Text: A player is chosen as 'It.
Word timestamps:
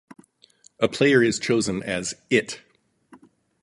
A 0.79 0.87
player 0.87 1.21
is 1.21 1.37
chosen 1.37 1.83
as 1.83 2.15
'It. 2.31 2.63